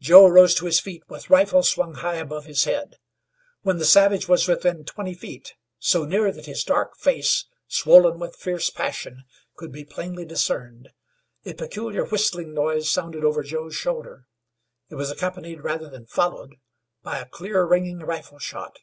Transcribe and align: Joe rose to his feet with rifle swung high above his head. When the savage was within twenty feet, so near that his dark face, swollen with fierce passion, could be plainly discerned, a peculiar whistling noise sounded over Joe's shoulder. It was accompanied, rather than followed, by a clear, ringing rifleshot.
Joe 0.00 0.26
rose 0.26 0.54
to 0.54 0.64
his 0.64 0.80
feet 0.80 1.02
with 1.06 1.28
rifle 1.28 1.62
swung 1.62 1.96
high 1.96 2.14
above 2.14 2.46
his 2.46 2.64
head. 2.64 2.96
When 3.60 3.76
the 3.76 3.84
savage 3.84 4.26
was 4.26 4.48
within 4.48 4.86
twenty 4.86 5.12
feet, 5.12 5.52
so 5.78 6.06
near 6.06 6.32
that 6.32 6.46
his 6.46 6.64
dark 6.64 6.96
face, 6.96 7.44
swollen 7.68 8.18
with 8.18 8.36
fierce 8.36 8.70
passion, 8.70 9.24
could 9.54 9.72
be 9.72 9.84
plainly 9.84 10.24
discerned, 10.24 10.88
a 11.44 11.52
peculiar 11.52 12.06
whistling 12.06 12.54
noise 12.54 12.90
sounded 12.90 13.22
over 13.22 13.42
Joe's 13.42 13.74
shoulder. 13.76 14.26
It 14.88 14.94
was 14.94 15.10
accompanied, 15.10 15.60
rather 15.62 15.90
than 15.90 16.06
followed, 16.06 16.54
by 17.02 17.18
a 17.18 17.26
clear, 17.28 17.64
ringing 17.66 17.98
rifleshot. 17.98 18.78